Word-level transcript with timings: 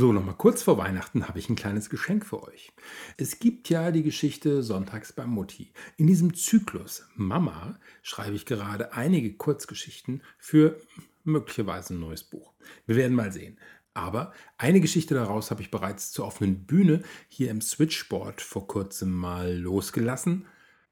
So, 0.00 0.12
nochmal 0.12 0.36
kurz 0.36 0.62
vor 0.62 0.78
Weihnachten 0.78 1.26
habe 1.26 1.40
ich 1.40 1.48
ein 1.48 1.56
kleines 1.56 1.90
Geschenk 1.90 2.24
für 2.24 2.44
euch. 2.44 2.70
Es 3.16 3.40
gibt 3.40 3.68
ja 3.68 3.90
die 3.90 4.04
Geschichte 4.04 4.62
Sonntags 4.62 5.12
bei 5.12 5.26
Mutti. 5.26 5.72
In 5.96 6.06
diesem 6.06 6.34
Zyklus 6.34 7.04
Mama 7.16 7.80
schreibe 8.02 8.36
ich 8.36 8.46
gerade 8.46 8.92
einige 8.92 9.32
Kurzgeschichten 9.32 10.22
für 10.38 10.80
möglicherweise 11.24 11.94
ein 11.94 11.98
neues 11.98 12.22
Buch. 12.22 12.52
Wir 12.86 12.94
werden 12.94 13.16
mal 13.16 13.32
sehen. 13.32 13.58
Aber 13.92 14.32
eine 14.56 14.80
Geschichte 14.80 15.14
daraus 15.14 15.50
habe 15.50 15.62
ich 15.62 15.72
bereits 15.72 16.12
zur 16.12 16.26
offenen 16.26 16.64
Bühne 16.64 17.02
hier 17.26 17.50
im 17.50 17.60
Switchboard 17.60 18.40
vor 18.40 18.68
kurzem 18.68 19.10
mal 19.10 19.52
losgelassen. 19.52 20.46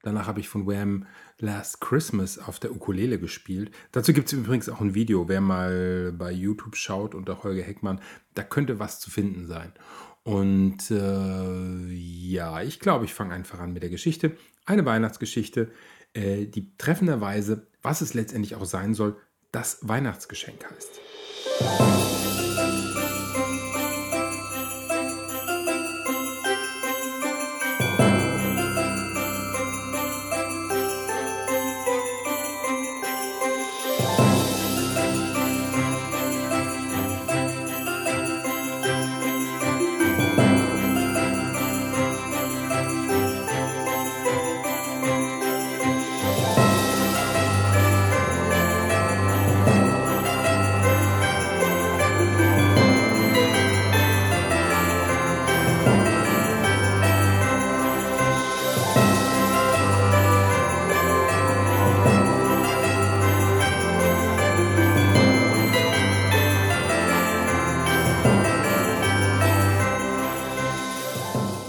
Danach 0.06 0.28
habe 0.28 0.38
ich 0.38 0.48
von 0.48 0.68
Wham 0.68 1.04
Last 1.40 1.80
Christmas 1.80 2.38
auf 2.38 2.60
der 2.60 2.70
Ukulele 2.70 3.18
gespielt. 3.18 3.72
Dazu 3.90 4.12
gibt 4.12 4.28
es 4.28 4.34
übrigens 4.34 4.68
auch 4.68 4.80
ein 4.80 4.94
Video. 4.94 5.28
Wer 5.28 5.40
mal 5.40 6.14
bei 6.16 6.30
YouTube 6.30 6.76
schaut 6.76 7.16
unter 7.16 7.42
Holger 7.42 7.64
Heckmann, 7.64 8.00
da 8.34 8.44
könnte 8.44 8.78
was 8.78 9.00
zu 9.00 9.10
finden 9.10 9.48
sein. 9.48 9.72
Und 10.22 10.92
äh, 10.92 11.92
ja, 11.92 12.62
ich 12.62 12.78
glaube, 12.78 13.04
ich 13.04 13.14
fange 13.14 13.34
einfach 13.34 13.58
an 13.58 13.72
mit 13.72 13.82
der 13.82 13.90
Geschichte. 13.90 14.36
Eine 14.64 14.86
Weihnachtsgeschichte, 14.86 15.72
äh, 16.14 16.46
die 16.46 16.76
treffenderweise, 16.78 17.66
was 17.82 18.00
es 18.00 18.14
letztendlich 18.14 18.54
auch 18.54 18.64
sein 18.64 18.94
soll, 18.94 19.16
das 19.50 19.80
Weihnachtsgeschenk 19.82 20.64
heißt. 20.70 22.05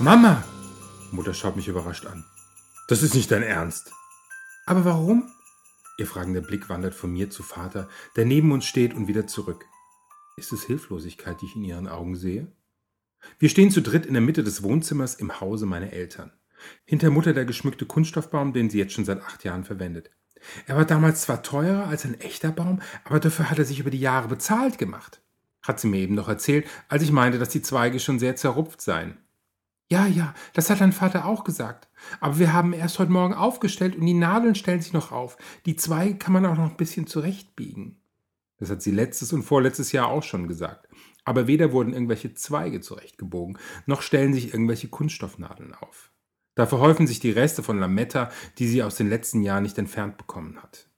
Mama! 0.07 0.41
Mutter 1.11 1.33
schaut 1.33 1.57
mich 1.57 1.67
überrascht 1.67 2.05
an. 2.05 2.23
Das 2.87 3.03
ist 3.03 3.13
nicht 3.13 3.29
dein 3.29 3.43
Ernst. 3.43 3.91
Aber 4.65 4.85
warum? 4.85 5.29
Ihr 5.97 6.07
fragender 6.07 6.39
Blick 6.39 6.69
wandert 6.69 6.95
von 6.95 7.11
mir 7.11 7.29
zu 7.29 7.43
Vater, 7.43 7.89
der 8.15 8.23
neben 8.23 8.53
uns 8.53 8.63
steht 8.63 8.93
und 8.93 9.09
wieder 9.09 9.27
zurück. 9.27 9.65
Ist 10.37 10.53
es 10.53 10.63
Hilflosigkeit, 10.63 11.41
die 11.41 11.47
ich 11.47 11.57
in 11.57 11.65
ihren 11.65 11.89
Augen 11.89 12.15
sehe? 12.15 12.47
Wir 13.37 13.49
stehen 13.49 13.69
zu 13.69 13.81
dritt 13.81 14.05
in 14.05 14.13
der 14.13 14.21
Mitte 14.21 14.45
des 14.45 14.63
Wohnzimmers 14.63 15.15
im 15.15 15.41
Hause 15.41 15.65
meiner 15.65 15.91
Eltern. 15.91 16.31
Hinter 16.85 17.09
Mutter 17.09 17.33
der 17.33 17.43
geschmückte 17.43 17.85
Kunststoffbaum, 17.85 18.53
den 18.53 18.69
sie 18.69 18.77
jetzt 18.77 18.93
schon 18.93 19.03
seit 19.03 19.21
acht 19.21 19.43
Jahren 19.43 19.65
verwendet. 19.65 20.09
Er 20.67 20.77
war 20.77 20.85
damals 20.85 21.23
zwar 21.23 21.43
teurer 21.43 21.87
als 21.87 22.05
ein 22.05 22.17
echter 22.21 22.53
Baum, 22.53 22.81
aber 23.03 23.19
dafür 23.19 23.49
hat 23.49 23.59
er 23.59 23.65
sich 23.65 23.81
über 23.81 23.91
die 23.91 23.99
Jahre 23.99 24.29
bezahlt 24.29 24.77
gemacht. 24.77 25.21
Hat 25.63 25.81
sie 25.81 25.89
mir 25.89 25.99
eben 25.99 26.15
noch 26.15 26.29
erzählt, 26.29 26.65
als 26.87 27.03
ich 27.03 27.11
meinte, 27.11 27.39
dass 27.39 27.49
die 27.49 27.61
Zweige 27.61 27.99
schon 27.99 28.19
sehr 28.19 28.37
zerrupft 28.37 28.79
seien. 28.81 29.17
Ja, 29.89 30.05
ja, 30.05 30.33
das 30.53 30.69
hat 30.69 30.81
dein 30.81 30.91
Vater 30.91 31.25
auch 31.25 31.45
gesagt. 31.45 31.87
Aber 32.19 32.39
wir 32.39 32.51
haben 32.51 32.73
erst 32.73 32.99
heute 32.99 33.11
Morgen 33.11 33.33
aufgestellt 33.33 33.95
und 33.95 34.05
die 34.05 34.13
Nadeln 34.13 34.55
stellen 34.55 34.81
sich 34.81 34.91
noch 34.91 35.11
auf. 35.11 35.37
Die 35.65 35.77
Zweige 35.77 36.17
kann 36.17 36.33
man 36.33 36.45
auch 36.45 36.57
noch 36.57 36.69
ein 36.69 36.77
bisschen 36.77 37.07
zurechtbiegen. 37.07 38.01
Das 38.57 38.69
hat 38.69 38.81
sie 38.81 38.91
letztes 38.91 39.31
und 39.31 39.43
vorletztes 39.43 39.91
Jahr 39.93 40.07
auch 40.07 40.23
schon 40.23 40.47
gesagt. 40.47 40.89
Aber 41.23 41.47
weder 41.47 41.71
wurden 41.71 41.93
irgendwelche 41.93 42.33
Zweige 42.33 42.81
zurechtgebogen, 42.81 43.57
noch 43.85 44.01
stellen 44.01 44.33
sich 44.33 44.53
irgendwelche 44.53 44.89
Kunststoffnadeln 44.89 45.73
auf. 45.73 46.11
Da 46.55 46.65
verhäufen 46.65 47.05
sich 47.05 47.19
die 47.19 47.31
Reste 47.31 47.63
von 47.63 47.79
Lametta, 47.79 48.31
die 48.57 48.67
sie 48.67 48.83
aus 48.83 48.95
den 48.95 49.09
letzten 49.09 49.41
Jahren 49.41 49.63
nicht 49.63 49.77
entfernt 49.77 50.17
bekommen 50.17 50.61
hat. 50.61 50.89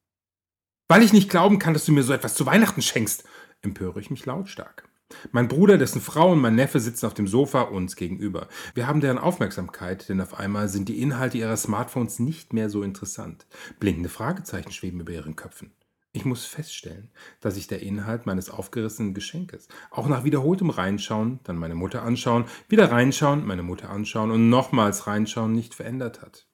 Weil 0.88 1.04
ich 1.04 1.14
nicht 1.14 1.30
glauben 1.30 1.60
kann, 1.60 1.74
dass 1.74 1.86
du 1.86 1.92
mir 1.92 2.04
so 2.04 2.14
etwas 2.14 2.34
zu 2.34 2.46
Weihnachten 2.46 2.82
schenkst, 2.82 3.24
empöre 3.62 4.00
ich 4.00 4.10
mich 4.10 4.26
lautstark. 4.26 4.89
Mein 5.32 5.48
Bruder, 5.48 5.78
dessen 5.78 6.02
Frau 6.02 6.32
und 6.32 6.40
mein 6.40 6.56
Neffe 6.56 6.80
sitzen 6.80 7.06
auf 7.06 7.14
dem 7.14 7.28
Sofa 7.28 7.62
uns 7.62 7.96
gegenüber. 7.96 8.48
Wir 8.74 8.88
haben 8.88 9.02
deren 9.02 9.18
Aufmerksamkeit, 9.18 10.08
denn 10.08 10.22
auf 10.22 10.40
einmal 10.40 10.70
sind 10.70 10.88
die 10.88 11.02
Inhalte 11.02 11.38
ihrer 11.38 11.58
Smartphones 11.58 12.20
nicht 12.20 12.54
mehr 12.54 12.70
so 12.70 12.84
interessant. 12.84 13.48
Blinkende 13.80 14.10
Fragezeichen 14.10 14.72
schweben 14.72 15.00
über 15.02 15.12
ihren 15.12 15.36
Köpfen. 15.36 15.72
Ich 16.12 16.26
muss 16.26 16.46
feststellen, 16.46 17.12
dass 17.40 17.56
sich 17.56 17.68
der 17.68 17.84
Inhalt 17.84 18.26
meines 18.26 18.50
aufgerissenen 18.50 19.14
Geschenkes 19.14 19.68
auch 19.92 20.08
nach 20.08 20.24
wiederholtem 20.24 20.72
Reinschauen, 20.72 21.40
dann 21.44 21.58
meine 21.58 21.76
Mutter 21.76 22.02
anschauen, 22.02 22.46
wieder 22.68 22.92
reinschauen, 22.92 23.46
meine 23.46 23.62
Mutter 23.62 23.92
anschauen 23.92 24.32
und 24.32 24.50
nochmals 24.50 25.06
reinschauen 25.06 25.54
nicht 25.54 25.76
verändert 25.76 26.22
hat. 26.22 26.48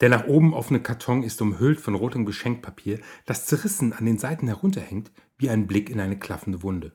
Der 0.00 0.08
nach 0.08 0.26
oben 0.26 0.54
offene 0.54 0.80
Karton 0.80 1.24
ist 1.24 1.42
umhüllt 1.42 1.80
von 1.80 1.96
rotem 1.96 2.24
Geschenkpapier, 2.24 3.00
das 3.26 3.46
zerrissen 3.46 3.92
an 3.92 4.06
den 4.06 4.18
Seiten 4.18 4.46
herunterhängt, 4.46 5.10
wie 5.38 5.50
ein 5.50 5.66
Blick 5.66 5.90
in 5.90 5.98
eine 5.98 6.18
klaffende 6.18 6.62
Wunde. 6.62 6.92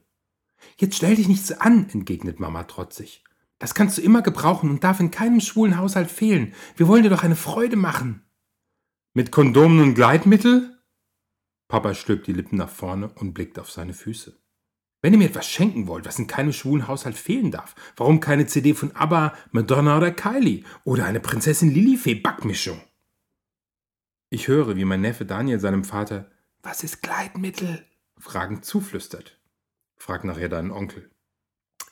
Jetzt 0.78 0.96
stell 0.96 1.16
dich 1.16 1.28
nicht 1.28 1.46
so 1.46 1.56
an, 1.56 1.88
entgegnet 1.90 2.40
Mama 2.40 2.64
trotzig. 2.64 3.24
Das 3.60 3.74
kannst 3.74 3.98
du 3.98 4.02
immer 4.02 4.22
gebrauchen 4.22 4.70
und 4.70 4.84
darf 4.84 5.00
in 5.00 5.12
keinem 5.12 5.40
schwulen 5.40 5.78
Haushalt 5.78 6.12
fehlen. 6.12 6.54
Wir 6.76 6.88
wollen 6.88 7.04
dir 7.04 7.10
doch 7.10 7.24
eine 7.24 7.36
Freude 7.36 7.78
machen. 7.78 8.24
Mit 9.14 9.32
Kondomen 9.32 9.80
und 9.80 9.94
Gleitmittel? 9.94 10.78
Papa 11.68 11.94
stülpt 11.94 12.28
die 12.28 12.34
Lippen 12.34 12.58
nach 12.58 12.70
vorne 12.70 13.10
und 13.10 13.34
blickt 13.34 13.60
auf 13.60 13.72
seine 13.72 13.94
Füße. 13.94 14.38
Wenn 15.02 15.14
ihr 15.14 15.20
mir 15.20 15.30
etwas 15.30 15.50
schenken 15.50 15.88
wollt, 15.88 16.06
was 16.06 16.20
in 16.20 16.28
keinem 16.28 16.54
schwulen 16.54 16.88
Haushalt 16.88 17.18
fehlen 17.18 17.52
darf, 17.52 17.76
warum 17.96 18.20
keine 18.20 18.48
CD 18.48 18.74
von 18.74 18.96
ABBA, 18.96 19.34
Madonna 19.52 19.98
oder 19.98 20.12
Kylie 20.12 20.64
oder 20.84 21.06
eine 21.06 21.20
Prinzessin 21.20 21.72
Lilifee 21.72 22.16
Backmischung? 22.16 22.82
Ich 24.30 24.48
höre, 24.48 24.76
wie 24.76 24.86
mein 24.86 25.02
Neffe 25.02 25.26
Daniel 25.26 25.60
seinem 25.60 25.84
Vater 25.84 26.32
Was 26.64 26.84
ist 26.84 27.02
Gleitmittel? 27.02 27.86
fragend 28.18 28.66
zuflüstert 28.66 29.38
fragt 30.04 30.26
nachher 30.26 30.50
deinen 30.50 30.72
Onkel. 30.72 31.10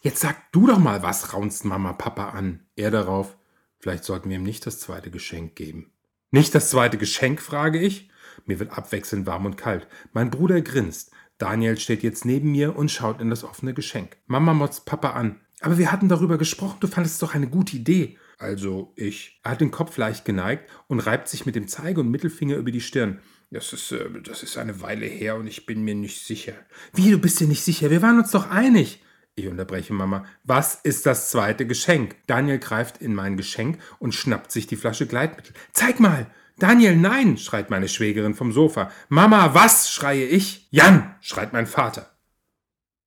Jetzt 0.01 0.19
sag 0.19 0.51
du 0.51 0.67
doch 0.67 0.79
mal 0.79 1.01
was, 1.01 1.33
raunzt 1.33 1.63
Mama 1.63 1.93
Papa 1.93 2.31
an. 2.31 2.65
Er 2.75 2.91
darauf, 2.91 3.37
vielleicht 3.79 4.03
sollten 4.03 4.29
wir 4.29 4.35
ihm 4.35 4.43
nicht 4.43 4.65
das 4.65 4.81
zweite 4.81 5.11
Geschenk 5.11 5.55
geben. 5.55 5.93
Nicht 6.29 6.53
das 6.53 6.69
zweite 6.69 6.97
Geschenk, 6.97 7.41
frage 7.41 7.79
ich. 7.79 8.09
Mir 8.45 8.59
wird 8.59 8.77
abwechselnd 8.77 9.27
warm 9.27 9.45
und 9.45 9.55
kalt. 9.55 9.87
Mein 10.11 10.29
Bruder 10.29 10.59
grinst. 10.61 11.11
Daniel 11.37 11.79
steht 11.79 12.03
jetzt 12.03 12.25
neben 12.25 12.51
mir 12.51 12.75
und 12.75 12.91
schaut 12.91 13.21
in 13.21 13.29
das 13.29 13.45
offene 13.45 13.73
Geschenk. 13.73 14.17
Mama 14.27 14.53
motzt 14.53 14.85
Papa 14.85 15.11
an. 15.11 15.39
Aber 15.61 15.77
wir 15.77 15.91
hatten 15.91 16.09
darüber 16.09 16.37
gesprochen, 16.37 16.77
du 16.81 16.87
fandest 16.87 17.15
es 17.15 17.19
doch 17.19 17.33
eine 17.33 17.47
gute 17.47 17.77
Idee. 17.77 18.17
Also 18.37 18.91
ich. 18.97 19.39
Er 19.43 19.51
hat 19.51 19.61
den 19.61 19.71
Kopf 19.71 19.95
leicht 19.95 20.25
geneigt 20.25 20.69
und 20.87 20.99
reibt 20.99 21.29
sich 21.29 21.45
mit 21.45 21.55
dem 21.55 21.69
Zeige- 21.69 22.01
und 22.01 22.11
Mittelfinger 22.11 22.57
über 22.57 22.71
die 22.71 22.81
Stirn. 22.81 23.21
Das 23.51 23.73
ist, 23.73 23.91
äh, 23.91 24.09
das 24.23 24.43
ist 24.43 24.57
eine 24.57 24.81
Weile 24.81 25.05
her 25.05 25.35
und 25.35 25.45
ich 25.45 25.65
bin 25.65 25.83
mir 25.83 25.93
nicht 25.93 26.25
sicher. 26.25 26.53
Wie, 26.93 27.11
du 27.11 27.19
bist 27.19 27.39
dir 27.39 27.47
nicht 27.47 27.63
sicher? 27.63 27.89
Wir 27.89 28.01
waren 28.01 28.17
uns 28.17 28.31
doch 28.31 28.49
einig. 28.49 29.03
Ich 29.35 29.47
unterbreche 29.47 29.93
Mama. 29.93 30.25
Was 30.43 30.75
ist 30.75 31.05
das 31.05 31.31
zweite 31.31 31.67
Geschenk? 31.67 32.15
Daniel 32.27 32.59
greift 32.59 32.99
in 32.99 33.13
mein 33.13 33.37
Geschenk 33.37 33.79
und 33.99 34.15
schnappt 34.15 34.51
sich 34.51 34.67
die 34.67 34.75
Flasche 34.77 35.05
Gleitmittel. 35.05 35.53
Zeig 35.73 35.99
mal! 35.99 36.27
Daniel, 36.59 36.95
nein! 36.95 37.37
schreit 37.37 37.69
meine 37.69 37.87
Schwägerin 37.87 38.35
vom 38.35 38.51
Sofa. 38.51 38.91
Mama, 39.09 39.53
was? 39.53 39.91
schreie 39.91 40.25
ich. 40.25 40.67
Jan! 40.71 41.15
schreit 41.21 41.53
mein 41.53 41.67
Vater. 41.67 42.09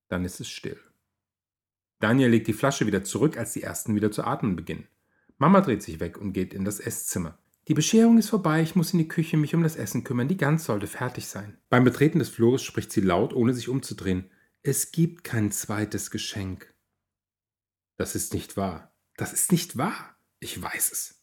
Dann 0.08 0.24
ist 0.24 0.40
es 0.40 0.48
still. 0.48 0.80
Daniel 2.00 2.30
legt 2.30 2.48
die 2.48 2.52
Flasche 2.52 2.86
wieder 2.86 3.04
zurück, 3.04 3.38
als 3.38 3.54
die 3.54 3.62
ersten 3.62 3.94
wieder 3.94 4.10
zu 4.10 4.24
atmen 4.24 4.56
beginnen. 4.56 4.88
Mama 5.38 5.60
dreht 5.62 5.82
sich 5.82 6.00
weg 6.00 6.18
und 6.18 6.32
geht 6.32 6.52
in 6.52 6.64
das 6.64 6.80
Esszimmer. 6.80 7.38
Die 7.66 7.74
Bescherung 7.74 8.18
ist 8.18 8.28
vorbei, 8.28 8.60
ich 8.62 8.74
muss 8.74 8.92
in 8.92 8.98
die 8.98 9.08
Küche 9.08 9.38
mich 9.38 9.54
um 9.54 9.62
das 9.62 9.76
Essen 9.76 10.04
kümmern, 10.04 10.28
die 10.28 10.36
Gans 10.36 10.64
sollte 10.64 10.86
fertig 10.86 11.26
sein. 11.26 11.56
Beim 11.70 11.84
Betreten 11.84 12.18
des 12.18 12.28
Flures 12.28 12.62
spricht 12.62 12.92
sie 12.92 13.00
laut, 13.00 13.32
ohne 13.32 13.54
sich 13.54 13.70
umzudrehen. 13.70 14.30
Es 14.62 14.92
gibt 14.92 15.24
kein 15.24 15.50
zweites 15.50 16.10
Geschenk. 16.10 16.74
Das 17.96 18.14
ist 18.14 18.34
nicht 18.34 18.58
wahr. 18.58 18.94
Das 19.16 19.32
ist 19.32 19.50
nicht 19.50 19.78
wahr. 19.78 20.16
Ich 20.40 20.60
weiß 20.60 20.92
es. 20.92 21.22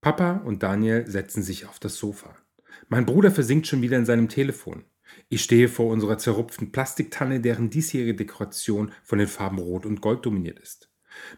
Papa 0.00 0.42
und 0.44 0.62
Daniel 0.62 1.10
setzen 1.10 1.42
sich 1.42 1.66
auf 1.66 1.80
das 1.80 1.96
Sofa. 1.96 2.36
Mein 2.88 3.06
Bruder 3.06 3.32
versinkt 3.32 3.66
schon 3.66 3.82
wieder 3.82 3.96
in 3.96 4.06
seinem 4.06 4.28
Telefon. 4.28 4.84
Ich 5.28 5.42
stehe 5.42 5.68
vor 5.68 5.90
unserer 5.90 6.18
zerrupften 6.18 6.70
Plastiktanne, 6.70 7.40
deren 7.40 7.70
diesjährige 7.70 8.14
Dekoration 8.14 8.92
von 9.02 9.18
den 9.18 9.28
Farben 9.28 9.58
Rot 9.58 9.86
und 9.86 10.00
Gold 10.00 10.24
dominiert 10.24 10.60
ist. 10.60 10.90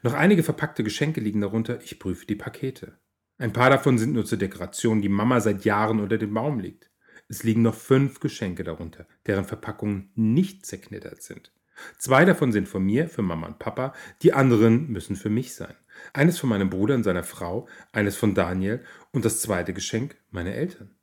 Noch 0.03 0.15
einige 0.15 0.43
verpackte 0.43 0.85
Geschenke 0.85 1.21
liegen 1.21 1.41
darunter, 1.41 1.81
ich 1.83 1.99
prüfe 1.99 2.27
die 2.27 2.37
Pakete. 2.37 2.99
Ein 3.38 3.53
paar 3.53 3.69
davon 3.69 3.99
sind 3.99 4.15
nur 4.15 4.25
zur 4.25 4.38
Dekoration, 4.38 5.03
die 5.03 5.11
Mama 5.11 5.41
seit 5.41 5.65
Jahren 5.65 6.00
unter 6.00 6.17
dem 6.17 6.33
Baum 6.33 6.59
liegt. 6.59 6.91
Es 7.29 7.43
liegen 7.43 7.62
noch 7.62 7.75
fünf 7.75 8.21
Geschenke 8.21 8.65
darunter, 8.65 9.06
deren 9.27 9.44
Verpackungen 9.44 10.11
nicht 10.15 10.65
zerknittert 10.65 11.23
sind. 11.23 11.53
Zwei 11.99 12.25
davon 12.25 12.53
sind 12.53 12.69
von 12.69 12.83
mir, 12.83 13.09
für 13.09 13.23
Mama 13.23 13.47
und 13.49 13.59
Papa, 13.59 13.93
die 14.23 14.33
anderen 14.33 14.91
müssen 14.91 15.17
für 15.17 15.29
mich 15.29 15.55
sein. 15.55 15.75
Eines 16.15 16.38
von 16.38 16.49
meinem 16.49 16.71
Bruder 16.71 16.94
und 16.94 17.03
seiner 17.03 17.25
Frau, 17.25 17.69
eines 17.93 18.17
von 18.17 18.35
Daniel 18.35 18.83
und 19.12 19.25
das 19.25 19.43
zweite 19.43 19.75
Geschenk 19.75 20.17
meine 20.31 20.55
Eltern. 20.55 20.94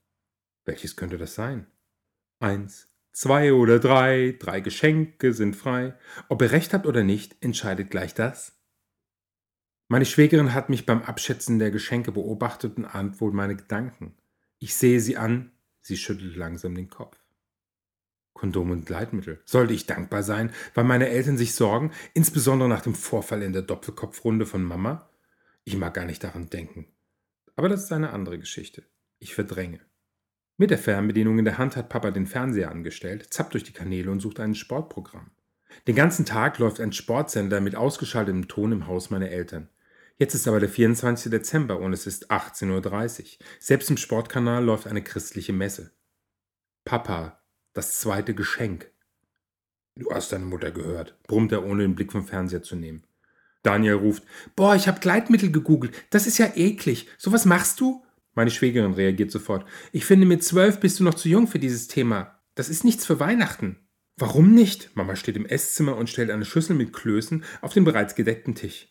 Welches 0.66 0.96
könnte 0.96 1.18
das 1.18 1.36
sein? 1.36 1.68
Eins, 2.40 2.88
zwei 3.12 3.54
oder 3.54 3.80
drei, 3.80 4.36
drei 4.40 4.62
Geschenke 4.62 5.34
sind 5.34 5.56
frei. 5.56 5.96
Ob 6.30 6.42
ihr 6.42 6.52
recht 6.52 6.74
habt 6.74 6.88
oder 6.88 7.04
nicht, 7.04 7.36
entscheidet 7.44 7.92
gleich 7.92 8.16
das. 8.16 8.63
Meine 9.88 10.06
Schwägerin 10.06 10.54
hat 10.54 10.70
mich 10.70 10.86
beim 10.86 11.04
Abschätzen 11.04 11.60
der 11.60 11.72
Geschenke 11.72 12.12
beobachtet 12.12 12.78
und 12.78 12.86
ahnt 12.86 13.20
wohl 13.22 13.32
meine 13.32 13.56
Gedanken. 13.56 14.16
Ich 14.60 14.76
sehe 14.76 15.00
sie 15.00 15.18
an, 15.18 15.52
sie 15.82 15.98
schüttelt 15.98 16.36
langsam 16.36 16.74
den 16.74 16.90
Kopf. 16.90 17.18
Kondom 18.34 18.72
und 18.72 18.86
Gleitmittel. 18.86 19.42
Sollte 19.46 19.74
ich 19.74 19.86
dankbar 19.86 20.24
sein, 20.24 20.52
weil 20.74 20.84
meine 20.84 21.10
Eltern 21.10 21.38
sich 21.38 21.54
sorgen, 21.54 21.92
insbesondere 22.14 22.68
nach 22.68 22.82
dem 22.82 22.96
Vorfall 22.96 23.44
in 23.44 23.54
der 23.54 23.62
Doppelkopfrunde 23.62 24.46
von 24.46 24.64
Mama? 24.64 25.10
Ich 25.64 25.78
mag 25.78 25.94
gar 25.94 26.06
nicht 26.06 26.24
daran 26.24 26.50
denken. 26.50 26.88
Aber 27.56 27.70
das 27.70 27.84
ist 27.84 27.92
eine 27.92 28.12
andere 28.12 28.40
Geschichte. 28.40 28.84
Ich 29.20 29.36
verdränge. 29.36 29.80
Mit 30.58 30.72
der 30.72 30.78
Fernbedienung 30.78 31.40
in 31.40 31.46
der 31.46 31.58
Hand 31.58 31.76
hat 31.76 31.90
Papa 31.90 32.12
den 32.12 32.28
Fernseher 32.28 32.72
angestellt, 32.72 33.34
zappt 33.34 33.54
durch 33.54 33.64
die 33.64 33.74
Kanäle 33.74 34.12
und 34.12 34.20
sucht 34.20 34.40
ein 34.40 34.56
Sportprogramm. 34.56 35.32
Den 35.88 35.96
ganzen 35.96 36.26
Tag 36.26 36.60
läuft 36.60 36.80
ein 36.80 36.94
Sportsender 36.94 37.62
mit 37.62 37.76
ausgeschaltetem 37.76 38.48
Ton 38.48 38.72
im 38.72 38.88
Haus 38.88 39.10
meiner 39.10 39.30
Eltern. 39.30 39.70
Jetzt 40.18 40.36
ist 40.36 40.48
aber 40.48 40.60
der 40.60 40.70
24. 40.70 41.32
Dezember 41.32 41.80
und 41.80 41.92
es 41.94 42.08
ist 42.08 42.32
18.30 42.32 43.22
Uhr. 43.22 43.28
Selbst 43.60 43.90
im 43.90 43.98
Sportkanal 43.98 44.64
läuft 44.64 44.88
eine 44.88 45.02
christliche 45.02 45.54
Messe. 45.54 45.92
Papa, 46.86 47.42
das 47.74 48.00
zweite 48.00 48.34
Geschenk. 48.34 48.92
Du 49.96 50.12
hast 50.12 50.32
deine 50.32 50.46
Mutter 50.46 50.72
gehört, 50.72 51.22
brummt 51.24 51.52
er, 51.52 51.66
ohne 51.66 51.84
den 51.84 51.96
Blick 51.96 52.12
vom 52.12 52.26
Fernseher 52.26 52.64
zu 52.64 52.76
nehmen. 52.76 53.04
Daniel 53.64 53.94
ruft, 53.94 54.24
Boah, 54.56 54.76
ich 54.76 54.88
hab 54.88 55.02
Gleitmittel 55.02 55.52
gegoogelt. 55.52 55.94
Das 56.10 56.28
ist 56.28 56.38
ja 56.38 56.52
eklig. 56.56 57.08
So 57.18 57.32
was 57.32 57.46
machst 57.46 57.80
du? 57.80 58.04
Meine 58.36 58.52
Schwägerin 58.52 58.94
reagiert 58.94 59.32
sofort. 59.32 59.66
Ich 59.92 60.06
finde, 60.06 60.26
mit 60.26 60.44
zwölf 60.44 60.80
bist 60.80 61.00
du 61.00 61.04
noch 61.04 61.14
zu 61.14 61.30
jung 61.30 61.48
für 61.48 61.60
dieses 61.60 61.88
Thema. 61.88 62.40
Das 62.56 62.70
ist 62.70 62.84
nichts 62.84 63.06
für 63.06 63.20
Weihnachten. 63.20 63.80
Warum 64.18 64.54
nicht? 64.54 64.96
Mama 64.96 65.16
steht 65.16 65.36
im 65.36 65.46
Esszimmer 65.46 65.98
und 65.98 66.10
stellt 66.10 66.30
eine 66.30 66.46
Schüssel 66.46 66.76
mit 66.76 66.94
Klößen 66.94 67.44
auf 67.62 67.74
den 67.74 67.84
bereits 67.84 68.16
gedeckten 68.16 68.54
Tisch. 68.54 68.90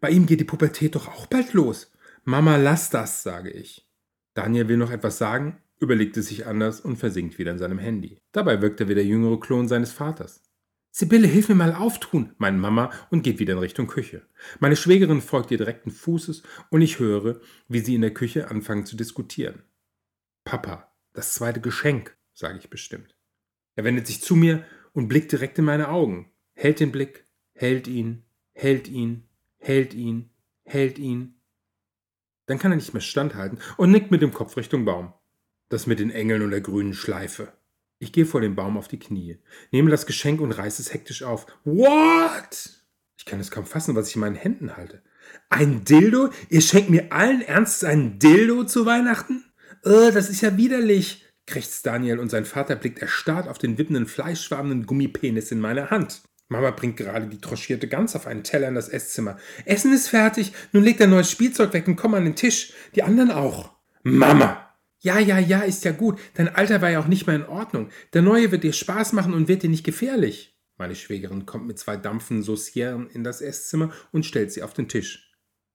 Bei 0.00 0.10
ihm 0.10 0.26
geht 0.26 0.40
die 0.40 0.44
Pubertät 0.44 0.94
doch 0.94 1.08
auch 1.08 1.26
bald 1.26 1.52
los. 1.52 1.92
Mama, 2.24 2.56
lass 2.56 2.90
das, 2.90 3.22
sage 3.22 3.50
ich. 3.50 3.88
Daniel 4.34 4.68
will 4.68 4.76
noch 4.76 4.90
etwas 4.90 5.18
sagen, 5.18 5.62
überlegt 5.78 6.16
es 6.16 6.28
sich 6.28 6.46
anders 6.46 6.80
und 6.80 6.96
versinkt 6.96 7.38
wieder 7.38 7.52
in 7.52 7.58
seinem 7.58 7.78
Handy. 7.78 8.18
Dabei 8.32 8.60
wirkt 8.62 8.80
er 8.80 8.88
wie 8.88 8.94
der 8.94 9.04
jüngere 9.04 9.40
Klon 9.40 9.68
seines 9.68 9.92
Vaters. 9.92 10.42
Sibylle, 10.90 11.26
hilf 11.26 11.50
mir 11.50 11.54
mal 11.54 11.74
auftun, 11.74 12.32
meint 12.38 12.58
Mama 12.58 12.90
und 13.10 13.22
geht 13.22 13.38
wieder 13.38 13.52
in 13.52 13.58
Richtung 13.58 13.86
Küche. 13.86 14.26
Meine 14.60 14.76
Schwägerin 14.76 15.20
folgt 15.20 15.50
ihr 15.50 15.58
direkten 15.58 15.90
Fußes 15.90 16.42
und 16.70 16.80
ich 16.80 16.98
höre, 16.98 17.40
wie 17.68 17.80
sie 17.80 17.94
in 17.94 18.00
der 18.00 18.14
Küche 18.14 18.50
anfangen 18.50 18.86
zu 18.86 18.96
diskutieren. 18.96 19.62
Papa, 20.44 20.92
das 21.12 21.34
zweite 21.34 21.60
Geschenk, 21.60 22.16
sage 22.32 22.58
ich 22.58 22.70
bestimmt. 22.70 23.15
Er 23.76 23.84
wendet 23.84 24.06
sich 24.06 24.22
zu 24.22 24.34
mir 24.34 24.64
und 24.92 25.08
blickt 25.08 25.30
direkt 25.30 25.58
in 25.58 25.66
meine 25.66 25.88
Augen, 25.88 26.32
hält 26.54 26.80
den 26.80 26.90
Blick, 26.90 27.26
hält 27.52 27.86
ihn, 27.86 28.24
hält 28.52 28.88
ihn, 28.88 29.28
hält 29.58 29.94
ihn, 29.94 30.30
hält 30.64 30.98
ihn. 30.98 31.34
Dann 32.46 32.58
kann 32.58 32.72
er 32.72 32.76
nicht 32.76 32.94
mehr 32.94 33.02
standhalten 33.02 33.58
und 33.76 33.90
nickt 33.90 34.10
mit 34.10 34.22
dem 34.22 34.32
Kopf 34.32 34.56
Richtung 34.56 34.84
Baum. 34.84 35.12
Das 35.68 35.86
mit 35.86 35.98
den 35.98 36.10
Engeln 36.10 36.42
und 36.42 36.50
der 36.50 36.60
grünen 36.60 36.94
Schleife. 36.94 37.52
Ich 37.98 38.12
gehe 38.12 38.26
vor 38.26 38.40
dem 38.40 38.54
Baum 38.54 38.76
auf 38.76 38.88
die 38.88 38.98
Knie, 38.98 39.38
nehme 39.72 39.90
das 39.90 40.06
Geschenk 40.06 40.40
und 40.40 40.52
reiße 40.52 40.80
es 40.80 40.92
hektisch 40.92 41.22
auf. 41.22 41.46
What? 41.64 42.70
Ich 43.18 43.24
kann 43.24 43.40
es 43.40 43.50
kaum 43.50 43.66
fassen, 43.66 43.94
was 43.94 44.08
ich 44.08 44.14
in 44.14 44.20
meinen 44.20 44.36
Händen 44.36 44.76
halte. 44.76 45.02
Ein 45.50 45.84
Dildo? 45.84 46.30
Ihr 46.48 46.60
schenkt 46.60 46.90
mir 46.90 47.12
allen 47.12 47.42
Ernstes 47.42 47.84
ein 47.84 48.18
Dildo 48.18 48.64
zu 48.64 48.86
Weihnachten? 48.86 49.44
Oh, 49.84 50.10
das 50.12 50.30
ist 50.30 50.40
ja 50.40 50.56
widerlich, 50.56 51.25
krächzt 51.46 51.86
Daniel 51.86 52.18
und 52.18 52.30
sein 52.30 52.44
Vater 52.44 52.76
blickt 52.76 53.00
erstarrt 53.00 53.48
auf 53.48 53.58
den 53.58 53.78
wippenden, 53.78 54.06
fleischschwabenden 54.06 54.86
Gummipenis 54.86 55.52
in 55.52 55.60
meiner 55.60 55.90
Hand. 55.90 56.22
Mama 56.48 56.70
bringt 56.70 56.96
gerade 56.96 57.26
die 57.26 57.40
troschierte 57.40 57.88
Gans 57.88 58.14
auf 58.14 58.26
einen 58.26 58.44
Teller 58.44 58.68
in 58.68 58.74
das 58.74 58.88
Esszimmer. 58.88 59.36
Essen 59.64 59.92
ist 59.92 60.08
fertig, 60.08 60.52
nun 60.72 60.84
legt 60.84 61.02
ein 61.02 61.10
neues 61.10 61.30
Spielzeug 61.30 61.72
weg 61.72 61.88
und 61.88 61.96
komm 61.96 62.14
an 62.14 62.24
den 62.24 62.36
Tisch. 62.36 62.72
Die 62.94 63.02
anderen 63.02 63.30
auch. 63.30 63.72
Mama! 64.02 64.62
Ja, 65.00 65.18
ja, 65.18 65.38
ja, 65.38 65.60
ist 65.60 65.84
ja 65.84 65.92
gut. 65.92 66.18
Dein 66.34 66.54
Alter 66.54 66.80
war 66.80 66.90
ja 66.90 67.00
auch 67.00 67.06
nicht 67.06 67.26
mehr 67.26 67.36
in 67.36 67.46
Ordnung. 67.46 67.90
Der 68.12 68.22
neue 68.22 68.50
wird 68.50 68.64
dir 68.64 68.72
Spaß 68.72 69.12
machen 69.12 69.34
und 69.34 69.48
wird 69.48 69.62
dir 69.62 69.70
nicht 69.70 69.84
gefährlich. 69.84 70.56
Meine 70.78 70.94
Schwägerin 70.94 71.46
kommt 71.46 71.66
mit 71.66 71.78
zwei 71.78 71.96
dampfenden 71.96 72.44
Saucieren 72.44 73.08
in 73.08 73.24
das 73.24 73.40
Esszimmer 73.40 73.92
und 74.12 74.26
stellt 74.26 74.52
sie 74.52 74.62
auf 74.62 74.74
den 74.74 74.88
Tisch. 74.88 75.32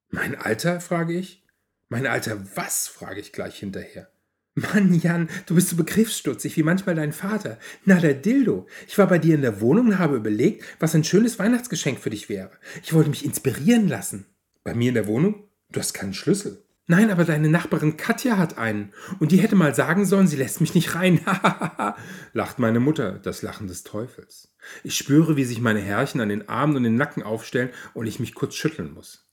Mein 0.10 0.36
Alter? 0.36 0.80
frage 0.80 1.14
ich. 1.14 1.46
Mein 1.90 2.08
Alter 2.08 2.46
was? 2.56 2.88
frage 2.88 3.20
ich 3.20 3.32
gleich 3.32 3.58
hinterher. 3.58 4.11
Mann, 4.54 4.94
Jan, 4.94 5.30
du 5.46 5.56
bist 5.56 5.70
so 5.70 5.78
begriffsstutzig 5.78 6.58
wie 6.58 6.64
manchmal 6.64 6.96
dein 6.96 7.14
Vater. 7.14 7.58
Na, 7.86 8.00
der 8.00 8.14
Dildo. 8.14 8.68
Ich 8.88 8.98
war 8.98 9.08
bei 9.08 9.18
dir 9.18 9.36
in 9.36 9.42
der 9.42 9.62
Wohnung 9.62 9.88
und 9.88 10.00
habe 10.00 10.18
überlegt, 10.18 10.66
was 10.80 10.94
ein 10.94 11.06
schönes 11.06 11.40
Weihnachtsgeschenk 11.40 12.00
für 12.00 12.10
dich 12.10 12.28
wäre. 12.28 12.52
Ich 12.84 12.94
wollte 12.94 13.10
mich 13.10 13.24
inspirieren 13.24 13.88
lassen. 13.88 14.26
Bei 14.64 14.74
mir 14.74 14.90
in 14.90 14.96
der 14.96 15.08
Wohnung? 15.08 15.48
Du 15.72 15.80
hast 15.80 15.94
keinen 15.94 16.14
Schlüssel. 16.14 16.66
Nein, 16.88 17.10
aber 17.10 17.24
deine 17.24 17.48
Nachbarin 17.48 17.96
Katja 17.96 18.38
hat 18.38 18.58
einen. 18.58 18.92
Und 19.20 19.32
die 19.32 19.38
hätte 19.38 19.56
mal 19.56 19.74
sagen 19.74 20.06
sollen, 20.06 20.28
sie 20.28 20.36
lässt 20.36 20.60
mich 20.60 20.76
nicht 20.76 20.96
rein. 20.96 21.22
lacht 22.34 22.60
meine 22.60 22.82
Mutter, 22.82 23.20
das 23.20 23.44
Lachen 23.44 23.68
des 23.68 23.84
Teufels. 23.84 24.54
Ich 24.84 24.98
spüre, 24.98 25.38
wie 25.38 25.46
sich 25.46 25.62
meine 25.62 25.80
Härchen 25.80 26.20
an 26.20 26.28
den 26.28 26.50
Armen 26.50 26.76
und 26.76 26.84
den 26.84 26.96
Nacken 26.96 27.24
aufstellen 27.24 27.70
und 27.94 28.08
ich 28.08 28.20
mich 28.20 28.36
kurz 28.36 28.56
schütteln 28.56 28.94
muss. 28.94 29.32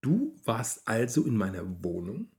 Du 0.00 0.40
warst 0.46 0.88
also 0.88 1.24
in 1.26 1.36
meiner 1.36 1.84
Wohnung? 1.84 2.30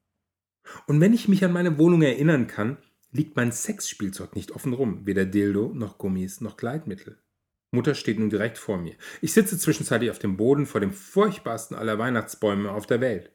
Und 0.85 1.01
wenn 1.01 1.13
ich 1.13 1.27
mich 1.27 1.43
an 1.43 1.53
meine 1.53 1.77
Wohnung 1.77 2.01
erinnern 2.01 2.47
kann, 2.47 2.77
liegt 3.11 3.35
mein 3.35 3.51
Sexspielzeug 3.51 4.35
nicht 4.35 4.51
offen 4.51 4.73
rum, 4.73 5.05
weder 5.05 5.25
Dildo 5.25 5.71
noch 5.73 5.97
Gummis 5.97 6.41
noch 6.41 6.57
Gleitmittel. 6.57 7.17
Mutter 7.71 7.95
steht 7.95 8.19
nun 8.19 8.29
direkt 8.29 8.57
vor 8.57 8.77
mir. 8.77 8.95
Ich 9.21 9.33
sitze 9.33 9.57
zwischenzeitlich 9.57 10.11
auf 10.11 10.19
dem 10.19 10.37
Boden 10.37 10.65
vor 10.65 10.81
dem 10.81 10.93
furchtbarsten 10.93 11.75
aller 11.75 11.99
Weihnachtsbäume 11.99 12.71
auf 12.71 12.87
der 12.87 13.01
Welt 13.01 13.31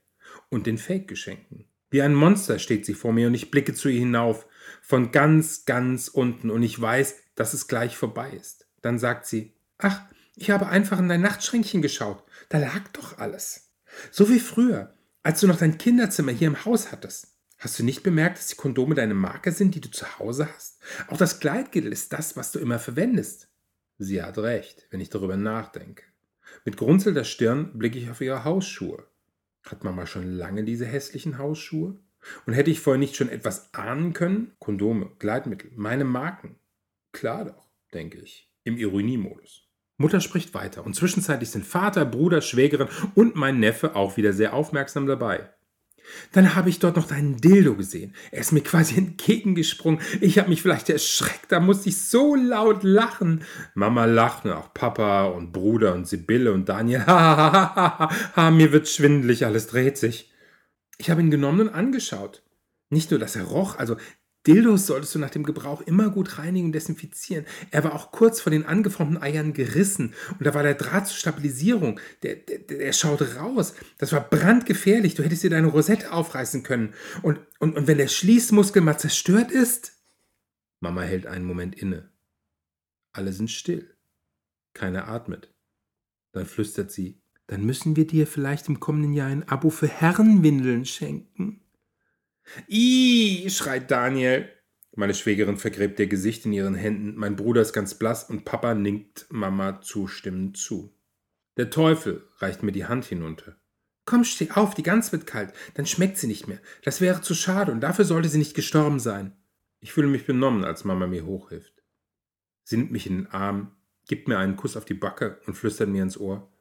und 0.49 0.67
den 0.67 0.79
Fake-Geschenken. 0.79 1.67
Wie 1.91 2.01
ein 2.01 2.15
Monster 2.15 2.59
steht 2.59 2.87
sie 2.87 2.95
vor 2.95 3.13
mir 3.13 3.27
und 3.27 3.35
ich 3.35 3.51
blicke 3.51 3.75
zu 3.75 3.91
ihr 3.91 3.99
hinauf, 3.99 4.47
von 4.81 5.13
ganz, 5.13 5.67
ganz 5.67 6.09
unten 6.09 6.51
und 6.51 6.63
ich 6.63 6.81
weiß, 6.81 7.17
dass 7.35 7.53
es 7.53 7.69
gleich 7.69 7.97
vorbei 7.97 8.31
ist. 8.31 8.67
Dann 8.81 8.99
sagt 8.99 9.27
sie, 9.27 9.53
ach, 9.77 10.03
ich 10.35 10.51
habe 10.51 10.69
einfach 10.69 10.99
in 10.99 11.09
dein 11.09 11.21
Nachtschränkchen 11.21 11.83
geschaut, 11.83 12.25
da 12.49 12.59
lag 12.59 12.89
doch 12.95 13.19
alles. 13.19 13.75
So 14.11 14.31
wie 14.31 14.41
früher, 14.41 14.95
als 15.23 15.41
du 15.41 15.47
noch 15.47 15.59
dein 15.59 15.79
Kinderzimmer 15.79 16.33
hier 16.33 16.49
im 16.49 16.65
Haus 16.65 16.93
hattest. 16.93 17.37
Hast 17.59 17.79
du 17.79 17.85
nicht 17.85 18.03
bemerkt, 18.03 18.39
dass 18.39 18.49
die 18.49 18.57
Kondome 18.57 18.95
deine 18.95 19.15
Marke 19.15 19.53
sind, 19.53 19.75
die 19.75 19.81
du 19.81 19.91
zu 19.91 20.19
Hause 20.19 20.49
hast? 20.53 20.81
Auch 21.09 21.17
das 21.17 21.39
Gleitgel 21.39 21.87
ist 21.93 22.13
das, 22.13 22.37
was 22.37 22.51
du 22.51 22.59
immer 22.59 22.81
verwendest. 22.81 23.49
Sie 23.99 24.21
hat 24.21 24.39
recht, 24.39 24.89
wenn 24.91 25.01
ich 25.01 25.11
darüber 25.11 25.37
nachdenke. 25.37 26.03
Mit 26.65 26.77
grunzelter 26.77 27.23
Stirn 27.25 27.79
blicke 27.79 27.99
ich 27.99 28.11
auf 28.11 28.21
ihre 28.21 28.45
Hausschuhe. 28.45 29.07
Hat 29.65 29.85
Mama 29.85 30.07
schon 30.07 30.29
lange 30.29 30.65
diese 30.65 30.87
hässlichen 30.87 31.39
Hausschuhe? 31.39 32.01
Und 32.47 32.53
hätte 32.55 32.71
ich 32.71 32.81
vorher 32.81 32.99
nicht 32.99 33.17
schon 33.17 33.29
etwas 33.29 33.73
ahnen 33.75 34.13
können? 34.13 34.53
Kondome, 34.59 35.13
Gleitmittel, 35.19 35.71
meine 35.77 36.05
Marken. 36.05 36.57
Klar 37.13 37.45
doch, 37.45 37.69
denke 37.95 38.19
ich, 38.19 38.53
im 38.65 38.77
Ironiemodus. 38.77 39.69
Mutter 39.97 40.21
spricht 40.21 40.55
weiter 40.55 40.85
und 40.85 40.95
zwischenzeitlich 40.95 41.51
sind 41.51 41.67
Vater, 41.67 42.05
Bruder, 42.05 42.41
Schwägerin 42.41 42.89
und 43.15 43.37
mein 43.37 43.61
Neffe 43.61 43.95
auch 43.95 44.17
wieder 44.17 44.33
sehr 44.33 44.55
aufmerksam 44.55 45.07
dabei. 45.07 45.51
Dann 46.33 46.55
habe 46.55 46.69
ich 46.69 46.79
dort 46.79 46.97
noch 46.97 47.07
deinen 47.07 47.37
Dildo 47.37 47.75
gesehen. 47.75 48.15
Er 48.31 48.41
ist 48.41 48.53
mir 48.53 48.63
quasi 48.63 48.97
entgegengesprungen. 48.99 50.01
Ich 50.21 50.39
habe 50.39 50.49
mich 50.49 50.63
vielleicht 50.63 50.91
erschreckt, 50.91 51.51
da 51.51 51.61
musste 51.61 51.89
ich 51.89 52.03
so 52.05 52.35
laut 52.35 52.83
lachen. 52.83 53.45
Mama 53.75 54.05
lacht 54.05 54.45
und 54.45 54.53
auch 54.53 54.75
Papa 54.75 55.27
und 55.27 55.53
Bruder 55.53 55.95
und 55.95 56.07
Sibylle 56.07 56.53
und 56.53 56.69
Daniel. 56.69 57.05
Ha, 57.13 58.51
mir 58.51 58.73
wird 58.73 58.89
schwindelig, 58.89 59.45
alles 59.47 59.67
dreht 59.67 59.97
sich. 59.99 60.33
Ich 60.99 61.11
habe 61.11 61.21
ihn 61.21 61.31
genommen 61.31 61.69
und 61.69 61.75
angeschaut. 61.75 62.43
Nicht 62.91 63.11
nur, 63.11 63.21
dass 63.21 63.37
er 63.37 63.45
roch, 63.45 63.79
also 63.79 63.97
Dildos 64.47 64.87
solltest 64.87 65.15
du 65.15 65.19
nach 65.19 65.31
dem 65.31 65.45
Gebrauch 65.45 65.81
immer 65.83 66.11
gut 66.11 66.39
reinigen 66.39 66.67
und 66.67 66.73
desinfizieren. 66.73 67.47
Er 67.71 67.85
war 67.85 67.95
auch 67.95 68.11
kurz 68.11 68.41
vor 68.41 68.51
den 68.51 68.67
angeformten 68.67 69.23
Eiern 69.23 69.53
gerissen 69.53 70.15
und 70.39 70.45
da 70.45 70.55
war 70.55 70.63
der 70.63 70.75
Draht 70.75 71.07
zur 71.07 71.17
Stabilisierung. 71.17 72.01
Der, 72.23 72.37
der, 72.37 72.59
der 72.59 72.93
schaut 72.93 73.23
raus. 73.37 73.75
Das 73.99 74.13
war 74.13 74.21
brandgefährlich. 74.21 75.15
Du 75.15 75.23
hättest 75.23 75.45
dir 75.45 75.51
deine 75.51 75.69
Rosette 75.69 76.13
aufreißen 76.13 76.63
können. 76.63 76.95
Und, 77.23 77.39
und, 77.61 77.77
und 77.77 77.87
wenn 77.87 77.99
der 77.99 78.09
Schließmuskel 78.09 78.83
mal 78.83 78.99
zerstört 78.99 79.53
ist? 79.53 80.03
Mama 80.81 81.03
hält 81.03 81.27
einen 81.27 81.45
Moment 81.45 81.77
inne. 81.77 82.11
Alle 83.13 83.33
sind 83.33 83.51
still. 83.51 83.95
Keiner 84.75 85.07
atmet. 85.07 85.53
Dann 86.33 86.47
flüstert 86.47 86.91
sie, 86.91 87.23
dann 87.47 87.67
müssen 87.67 87.97
wir 87.97 88.07
dir 88.07 88.27
vielleicht 88.27 88.69
im 88.69 88.81
kommenden 88.81 89.13
Jahr 89.13 89.29
ein 89.29 89.47
Abo 89.49 89.69
für 89.69 89.87
Herrenwindeln 89.87 90.87
schenken. 90.87 91.61
Ih, 92.69 93.49
schreit 93.51 93.91
Daniel. 93.91 94.49
Meine 94.95 95.15
Schwägerin 95.15 95.57
vergräbt 95.57 95.99
ihr 96.01 96.07
Gesicht 96.07 96.45
in 96.45 96.53
ihren 96.53 96.75
Händen, 96.75 97.17
mein 97.17 97.35
Bruder 97.35 97.63
ist 97.63 97.73
ganz 97.73 97.95
blass 97.95 98.29
und 98.29 98.45
Papa 98.45 98.75
nickt 98.75 99.27
Mama 99.31 99.81
zustimmend 99.81 100.59
zu. 100.59 100.95
Der 101.57 101.71
Teufel 101.71 102.29
reicht 102.39 102.63
mir 102.63 102.73
die 102.73 102.85
Hand 102.85 103.07
hinunter. 103.07 103.57
Komm, 104.05 104.25
steh 104.25 104.51
auf, 104.51 104.75
die 104.75 104.83
Gans 104.83 105.13
wird 105.13 105.27
kalt, 105.27 105.55
dann 105.75 105.87
schmeckt 105.87 106.19
sie 106.19 106.27
nicht 106.27 106.47
mehr. 106.47 106.61
Das 106.85 107.01
wäre 107.01 107.23
zu 107.23 107.35
schade 107.35 107.73
und 107.73 107.81
dafür 107.81 108.05
sollte 108.05 108.29
sie 108.29 108.39
nicht 108.39 108.55
gestorben 108.55 109.01
sein. 109.01 109.37
Ich 109.81 109.93
fühle 109.93 110.09
mich 110.09 110.27
benommen, 110.27 110.65
als 110.65 110.85
Mama 110.85 111.07
mir 111.07 111.25
hochhilft. 111.25 111.83
Sie 112.65 112.77
nimmt 112.77 112.93
mich 112.93 113.07
in 113.07 113.17
den 113.17 113.27
Arm, 113.29 113.75
gibt 114.07 114.29
mir 114.29 114.39
einen 114.39 114.57
Kuss 114.57 114.77
auf 114.77 114.85
die 114.85 114.95
Backe 114.95 115.41
und 115.47 115.55
flüstert 115.55 115.89
mir 115.89 116.03
ins 116.03 116.19
Ohr. 116.19 116.53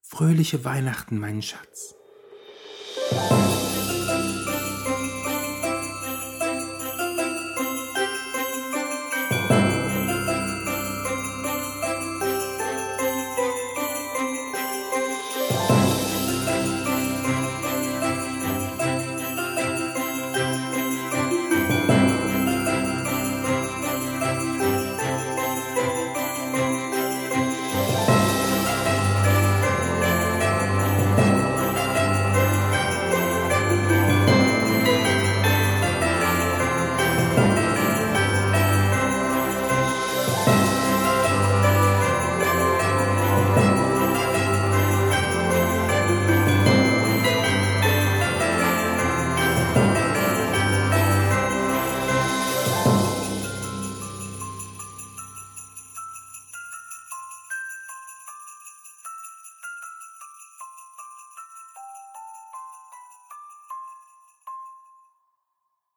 Fröhliche 0.00 0.64
Weihnachten, 0.64 1.18
mein 1.18 1.42
Schatz. 1.42 1.94